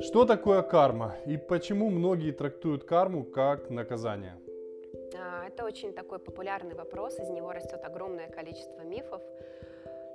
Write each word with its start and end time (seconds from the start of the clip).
Что 0.00 0.24
такое 0.24 0.62
карма 0.62 1.16
и 1.26 1.36
почему 1.36 1.90
многие 1.90 2.30
трактуют 2.30 2.84
карму 2.84 3.24
как 3.24 3.68
наказание? 3.68 4.38
А, 5.18 5.48
это 5.48 5.64
очень 5.64 5.92
такой 5.92 6.20
популярный 6.20 6.76
вопрос, 6.76 7.18
из 7.18 7.30
него 7.30 7.50
растет 7.50 7.80
огромное 7.82 8.28
количество 8.28 8.82
мифов. 8.82 9.22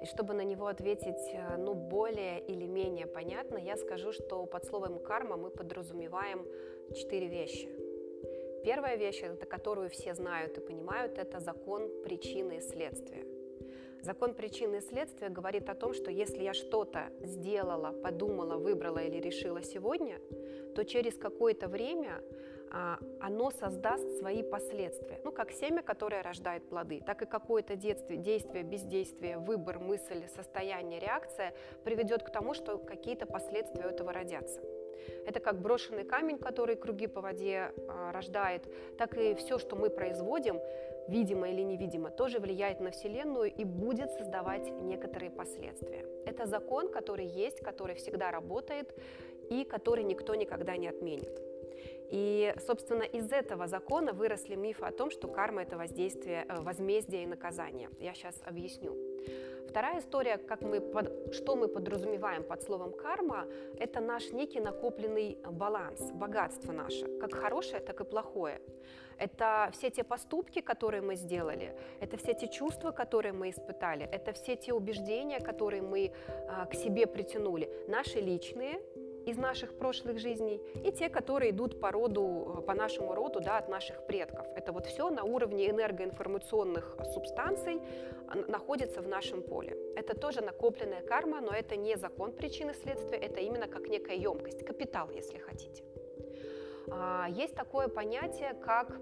И 0.02 0.06
чтобы 0.06 0.34
на 0.34 0.46
него 0.46 0.68
ответить 0.68 1.34
э, 1.34 1.58
ну, 1.58 1.74
более 1.74 2.40
или 2.40 2.66
менее 2.66 3.06
понятно, 3.06 3.58
я 3.58 3.76
скажу, 3.76 4.14
что 4.14 4.46
под 4.46 4.64
словом 4.64 5.00
карма 5.00 5.36
мы 5.36 5.50
подразумеваем 5.50 6.46
четыре 6.96 7.28
вещи. 7.28 7.68
Первая 8.64 8.96
вещь, 8.96 9.22
это 9.22 9.46
которую 9.46 9.90
все 9.90 10.14
знают 10.14 10.58
и 10.58 10.62
понимают, 10.62 11.18
это 11.18 11.42
закон 11.42 11.90
причины 12.04 12.58
и 12.58 12.62
следствия. 12.62 13.26
Закон 14.02 14.34
причины 14.34 14.78
и 14.78 14.82
следствия 14.82 15.30
говорит 15.30 15.70
о 15.70 15.76
том, 15.76 15.94
что 15.94 16.10
если 16.10 16.44
я 16.44 16.54
что-то 16.54 17.12
сделала, 17.22 17.92
подумала, 17.92 18.58
выбрала 18.58 19.00
или 19.00 19.20
решила 19.20 19.62
сегодня, 19.62 20.20
то 20.76 20.86
через 20.86 21.18
какое-то 21.18 21.68
время 21.68 22.22
а, 22.72 23.00
оно 23.20 23.52
создаст 23.52 24.20
свои 24.20 24.44
последствия. 24.44 25.20
Ну, 25.24 25.32
как 25.32 25.52
семя, 25.52 25.82
которое 25.82 26.22
рождает 26.22 26.70
плоды, 26.70 27.02
так 27.06 27.22
и 27.22 27.26
какое-то 27.26 27.76
действие, 27.76 28.20
действие, 28.20 28.64
бездействие, 28.64 29.38
выбор, 29.38 29.80
мысль, 29.80 30.28
состояние, 30.36 31.00
реакция 31.00 31.54
приведет 31.84 32.24
к 32.24 32.32
тому, 32.32 32.54
что 32.54 32.78
какие-то 32.78 33.26
последствия 33.26 33.84
этого 33.84 34.14
родятся. 34.14 34.62
Это 35.26 35.40
как 35.40 35.62
брошенный 35.62 36.04
камень, 36.04 36.38
который 36.38 36.76
круги 36.76 37.08
по 37.08 37.22
воде 37.22 37.72
а, 37.88 38.12
рождает, 38.12 38.64
так 38.98 39.18
и 39.18 39.34
все, 39.36 39.58
что 39.58 39.76
мы 39.76 39.90
производим, 39.90 40.60
видимо 41.08 41.50
или 41.50 41.62
невидимо, 41.62 42.10
тоже 42.10 42.40
влияет 42.40 42.80
на 42.80 42.92
Вселенную 42.92 43.52
и 43.52 43.64
будет 43.64 44.12
создавать 44.12 44.72
некоторые 44.82 45.32
последствия. 45.32 46.06
Это 46.26 46.46
закон, 46.46 46.90
который 46.90 47.26
есть, 47.26 47.60
который 47.60 47.96
всегда 47.96 48.32
работает 48.32 48.94
и 49.50 49.64
который 49.64 50.04
никто 50.04 50.36
никогда 50.36 50.78
не 50.78 50.88
отменит. 50.88 51.49
И, 52.12 52.54
собственно, 52.66 53.04
из 53.04 53.32
этого 53.32 53.68
закона 53.68 54.14
выросли 54.14 54.56
мифы 54.56 54.86
о 54.86 54.92
том, 54.92 55.12
что 55.12 55.28
карма– 55.28 55.62
это 55.64 55.78
воздействие, 55.78 56.46
э, 56.48 56.62
возмездие 56.62 57.24
и 57.24 57.28
наказание. 57.28 57.90
Я 58.00 58.14
сейчас 58.14 58.42
объясню. 58.46 58.96
Вторая 59.70 60.00
история, 60.00 60.38
как 60.38 60.64
мы 60.64 60.82
под, 60.82 61.36
что 61.36 61.56
мы 61.56 61.68
подразумеваем 61.68 62.44
под 62.44 62.64
словом 62.64 62.92
карма, 62.92 63.46
это 63.78 64.00
наш 64.00 64.32
некий 64.32 64.60
накопленный 64.60 65.38
баланс, 65.52 66.12
богатство 66.12 66.72
наше, 66.72 67.06
как 67.20 67.36
хорошее, 67.36 67.80
так 67.80 68.02
и 68.02 68.04
плохое. 68.04 68.60
Это 69.20 69.70
все 69.74 69.92
те 69.92 70.04
поступки, 70.04 70.62
которые 70.62 71.02
мы 71.02 71.16
сделали, 71.16 71.76
это 72.00 72.18
все 72.18 72.34
те 72.34 72.48
чувства, 72.48 72.92
которые 72.92 73.34
мы 73.34 73.52
испытали, 73.52 74.10
это 74.12 74.32
все 74.32 74.56
те 74.56 74.74
убеждения, 74.74 75.40
которые 75.40 75.84
мы 75.84 76.14
а, 76.48 76.66
к 76.66 76.74
себе 76.74 77.06
притянули, 77.06 77.70
наши 77.88 78.20
личные 78.20 78.80
из 79.30 79.38
наших 79.38 79.78
прошлых 79.78 80.20
жизней 80.20 80.62
и 80.86 80.92
те, 80.92 81.10
которые 81.10 81.52
идут 81.52 81.80
по 81.80 81.92
роду, 81.92 82.58
э, 82.58 82.62
по 82.62 82.74
нашему 82.74 83.14
роду, 83.14 83.40
да, 83.40 83.58
от 83.58 83.70
наших 83.70 84.06
предков. 84.06 84.48
Это 84.56 84.72
вот 84.72 84.86
все 84.86 85.10
на 85.10 85.24
уровне 85.24 85.70
энергоинформационных 85.70 86.98
субстанций 87.14 87.82
а, 88.28 88.52
находится 88.52 89.02
в 89.02 89.08
нашем 89.08 89.42
поле. 89.42 89.78
Это 89.96 90.20
тоже 90.20 90.42
накопленная 90.42 91.02
карма, 91.02 91.42
но 91.42 91.52
это 91.52 91.76
не 91.76 91.98
закон 91.98 92.32
причины 92.32 92.74
следствия, 92.74 93.18
это 93.18 93.40
именно 93.40 93.68
как 93.68 93.88
некая 93.88 94.16
емкость, 94.16 94.66
капитал, 94.66 95.10
если 95.12 95.38
хотите. 95.38 95.84
А, 96.92 97.28
есть 97.30 97.56
такое 97.56 97.88
понятие, 97.88 98.54
как 98.66 99.00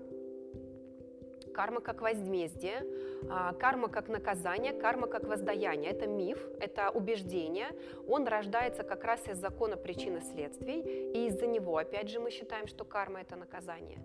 карма 1.57 1.81
как 1.81 2.01
возмездие, 2.01 2.85
а, 3.29 3.53
карма 3.53 3.87
как 3.89 4.09
наказание, 4.09 4.73
карма 4.73 5.07
как 5.07 5.23
воздаяние. 5.23 5.89
Это 5.91 6.05
миф, 6.07 6.37
это 6.59 6.91
убеждение. 6.91 7.69
Он 8.07 8.27
рождается 8.27 8.83
как 8.83 9.03
раз 9.03 9.27
из 9.27 9.37
закона 9.39 9.75
причины 9.75 10.21
следствий, 10.21 10.81
и 11.15 11.27
из-за 11.27 11.47
него, 11.47 11.77
опять 11.77 12.09
же, 12.09 12.19
мы 12.19 12.29
считаем, 12.29 12.67
что 12.67 12.85
карма– 12.85 13.21
это 13.21 13.35
наказание. 13.35 13.99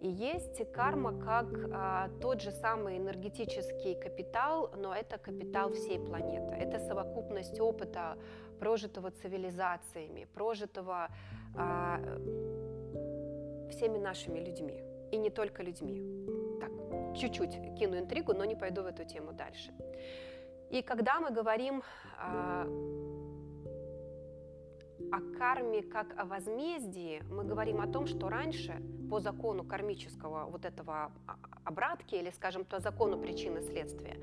И 0.00 0.08
есть 0.08 0.72
карма 0.72 1.12
как 1.24 1.46
а, 1.72 2.08
тот 2.20 2.42
же 2.42 2.50
самый 2.50 2.98
энергетический 2.98 3.94
капитал, 3.94 4.70
но 4.76 4.92
это 4.92 5.16
капитал 5.18 5.70
всей 5.70 6.00
планеты. 6.00 6.56
Это 6.56 6.80
совокупность 6.80 7.60
опыта, 7.60 8.18
прожитого 8.58 9.10
цивилизациями, 9.10 10.26
прожитого 10.34 11.08
а, 11.56 12.00
всеми 13.70 13.98
нашими 13.98 14.40
людьми, 14.40 14.82
и 15.12 15.18
не 15.18 15.30
только 15.30 15.62
людьми 15.62 16.35
чуть-чуть 17.16 17.58
кину 17.78 17.98
интригу, 17.98 18.32
но 18.34 18.44
не 18.44 18.54
пойду 18.54 18.82
в 18.82 18.86
эту 18.86 19.04
тему 19.04 19.32
дальше. 19.32 19.72
И 20.70 20.82
когда 20.82 21.20
мы 21.20 21.30
говорим 21.30 21.82
а, 22.18 22.66
о 25.12 25.38
карме 25.38 25.82
как 25.82 26.18
о 26.18 26.24
возмездии, 26.24 27.22
мы 27.30 27.44
говорим 27.44 27.80
о 27.80 27.86
том, 27.86 28.06
что 28.06 28.28
раньше 28.28 28.82
по 29.10 29.20
закону 29.20 29.64
кармического 29.64 30.46
вот 30.46 30.64
этого 30.64 31.12
обратки 31.64 32.16
или, 32.16 32.30
скажем, 32.30 32.64
по 32.64 32.80
закону 32.80 33.18
причины 33.18 33.62
следствия, 33.62 34.16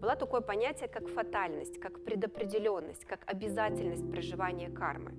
было 0.00 0.16
такое 0.16 0.40
понятие, 0.40 0.88
как 0.88 1.08
фатальность, 1.08 1.78
как 1.78 2.04
предопределенность, 2.04 3.04
как 3.04 3.20
обязательность 3.26 4.10
проживания 4.10 4.68
кармы. 4.70 5.12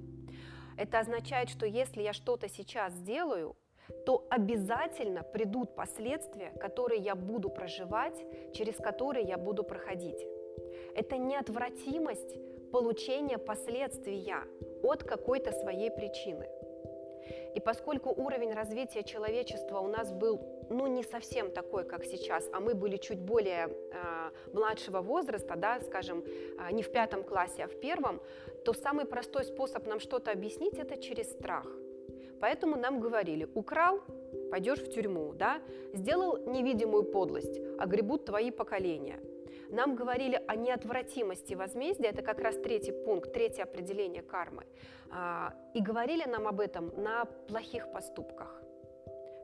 Это 0.75 0.99
означает, 0.99 1.49
что 1.49 1.65
если 1.65 2.01
я 2.01 2.13
что-то 2.13 2.49
сейчас 2.49 2.93
сделаю, 2.93 3.55
то 4.05 4.25
обязательно 4.29 5.23
придут 5.23 5.75
последствия, 5.75 6.51
которые 6.59 7.01
я 7.01 7.15
буду 7.15 7.49
проживать, 7.49 8.25
через 8.53 8.75
которые 8.75 9.25
я 9.25 9.37
буду 9.37 9.63
проходить. 9.63 10.25
Это 10.95 11.17
неотвратимость 11.17 12.37
получения 12.71 13.37
последствия 13.37 14.43
от 14.83 15.03
какой-то 15.03 15.51
своей 15.51 15.91
причины. 15.91 16.47
И 17.55 17.59
поскольку 17.59 18.09
уровень 18.09 18.53
развития 18.53 19.03
человечества 19.03 19.79
у 19.79 19.87
нас 19.87 20.11
был 20.11 20.41
ну, 20.69 20.87
не 20.87 21.03
совсем 21.03 21.51
такой, 21.51 21.85
как 21.85 22.03
сейчас, 22.03 22.49
а 22.51 22.59
мы 22.59 22.73
были 22.73 22.97
чуть 22.97 23.19
более 23.19 23.67
э, 23.67 24.31
младшего 24.53 25.01
возраста, 25.01 25.55
да, 25.55 25.79
скажем, 25.81 26.23
э, 26.25 26.73
не 26.73 26.81
в 26.81 26.91
пятом 26.91 27.23
классе, 27.23 27.63
а 27.63 27.67
в 27.67 27.79
первом, 27.79 28.21
то 28.65 28.73
самый 28.73 29.05
простой 29.05 29.45
способ 29.45 29.85
нам 29.87 29.99
что-то 29.99 30.31
объяснить– 30.31 30.73
это 30.79 30.97
через 30.97 31.31
страх– 31.31 31.67
Поэтому 32.39 32.75
нам 32.75 32.99
говорили, 32.99 33.47
украл, 33.53 34.01
пойдешь 34.51 34.79
в 34.79 34.91
тюрьму, 34.91 35.33
да? 35.33 35.61
сделал 35.93 36.37
невидимую 36.37 37.03
подлость, 37.03 37.59
огребут 37.79 38.25
твои 38.25 38.51
поколения. 38.51 39.19
Нам 39.69 39.95
говорили 39.95 40.41
о 40.47 40.55
неотвратимости 40.55 41.55
возмездия, 41.55 42.09
это 42.09 42.21
как 42.21 42.39
раз 42.39 42.55
третий 42.57 42.91
пункт, 42.91 43.33
третье 43.33 43.63
определение 43.63 44.21
кармы. 44.21 44.65
А, 45.09 45.53
и 45.73 45.81
говорили 45.81 46.25
нам 46.25 46.47
об 46.47 46.59
этом 46.59 46.91
на 46.95 47.25
плохих 47.47 47.91
поступках 47.91 48.63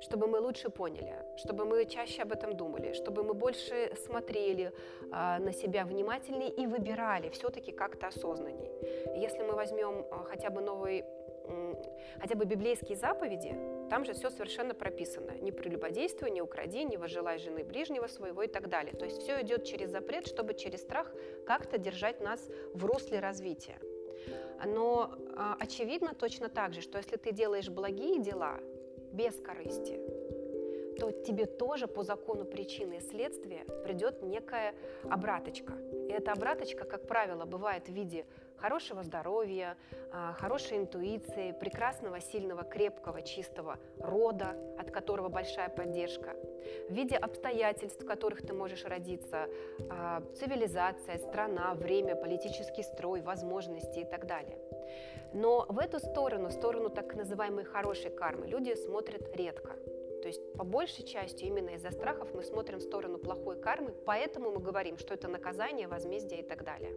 чтобы 0.02 0.28
мы 0.28 0.40
лучше 0.40 0.70
поняли, 0.70 1.14
чтобы 1.38 1.66
мы 1.66 1.86
чаще 1.86 2.22
об 2.22 2.32
этом 2.32 2.56
думали, 2.56 2.94
чтобы 2.94 3.24
мы 3.24 3.34
больше 3.34 3.92
смотрели 4.06 4.72
э, 5.12 5.40
на 5.40 5.52
себя 5.52 5.86
внимательнее 5.86 6.50
и 6.50 6.68
выбирали 6.68 7.30
все-таки 7.30 7.72
как-то 7.72 8.08
осознанней. 8.08 8.72
Если 9.18 9.44
мы 9.44 9.54
возьмем 9.54 10.06
э, 10.10 10.24
хотя 10.30 10.50
бы 10.50 10.62
новый 10.62 11.04
хотя 12.20 12.36
бы 12.36 12.46
библейские 12.46 12.98
заповеди, 12.98 13.56
там 13.90 14.06
же 14.06 14.14
все 14.14 14.30
совершенно 14.30 14.74
прописано. 14.74 15.32
Не 15.42 15.52
прелюбодействуй, 15.52 16.32
не 16.32 16.42
укради, 16.42 16.84
не 16.84 16.98
возжелай 16.98 17.40
жены 17.40 17.64
ближнего 17.64 18.08
своего 18.08 18.44
и 18.44 18.48
так 18.48 18.70
далее. 18.70 18.94
То 18.94 19.06
есть 19.06 19.22
все 19.22 19.42
идет 19.42 19.64
через 19.64 19.92
запрет, 19.92 20.28
чтобы 20.28 20.54
через 20.54 20.82
страх 20.82 21.12
как-то 21.46 21.78
держать 21.78 22.22
нас 22.22 22.40
в 22.74 22.86
русле 22.86 23.20
развития. 23.20 23.80
Но 24.66 25.12
а, 25.36 25.56
очевидно 25.60 26.14
точно 26.14 26.50
так 26.50 26.74
же, 26.74 26.82
что 26.82 26.98
если 26.98 27.16
ты 27.16 27.32
делаешь 27.32 27.70
благие 27.70 28.20
дела 28.20 28.60
без 29.14 29.36
корысти, 29.40 30.00
то 31.00 31.12
тебе 31.12 31.46
тоже 31.46 31.88
по 31.88 32.04
закону 32.04 32.44
причины 32.44 32.98
и 32.98 33.00
следствия 33.00 33.64
придет 33.84 34.22
некая 34.22 34.76
обраточка. 35.10 35.74
И 36.10 36.12
эта 36.12 36.34
обраточка, 36.34 36.84
как 36.84 37.08
правило, 37.08 37.46
бывает 37.46 37.88
в 37.88 37.94
виде 37.94 38.26
хорошего 38.60 39.04
здоровья, 39.04 39.78
а, 40.12 40.34
хорошей 40.34 40.78
интуиции, 40.78 41.52
прекрасного, 41.52 42.20
сильного, 42.20 42.64
крепкого, 42.64 43.22
чистого 43.22 43.78
рода, 44.00 44.56
от 44.78 44.92
которого 44.92 45.30
большая 45.30 45.70
поддержка, 45.70 46.36
в 46.90 46.94
виде 46.94 47.16
обстоятельств, 47.16 48.02
в 48.02 48.06
которых 48.06 48.42
ты 48.42 48.54
можешь 48.54 48.86
родиться, 48.86 49.48
а, 49.90 50.22
цивилизация, 50.36 51.18
страна, 51.18 51.74
время, 51.74 52.16
политический 52.16 52.84
строй, 52.84 53.22
возможности 53.22 54.00
и 54.00 54.06
так 54.06 54.26
далее. 54.26 54.58
Но 55.34 55.66
в 55.70 55.78
эту 55.80 56.00
сторону, 56.00 56.50
сторону 56.50 56.90
так 56.90 57.16
называемой 57.16 57.64
хорошей 57.64 58.10
кармы, 58.10 58.48
люди 58.48 58.76
смотрят 58.76 59.36
редко. 59.36 59.76
То 60.22 60.28
есть 60.28 60.54
по 60.54 60.64
большей 60.64 61.06
части 61.06 61.46
именно 61.46 61.70
из-за 61.70 61.92
страхов 61.92 62.34
мы 62.34 62.44
смотрим 62.44 62.80
в 62.80 62.82
сторону 62.82 63.20
плохой 63.20 63.62
кармы, 63.62 63.94
поэтому 64.06 64.52
мы 64.52 64.60
говорим, 64.60 64.98
что 64.98 65.14
это 65.14 65.28
наказание, 65.28 65.88
возмездие 65.88 66.42
и 66.42 66.44
так 66.44 66.64
далее. 66.66 66.94